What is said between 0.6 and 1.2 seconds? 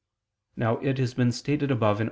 it has